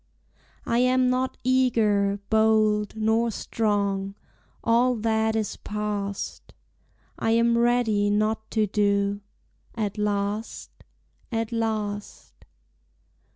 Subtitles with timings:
[0.65, 4.15] I am not eager, bold, Nor strong,
[4.63, 6.55] all that is past;
[7.19, 9.21] I am ready not to do,
[9.75, 10.71] At last,
[11.31, 12.33] at last.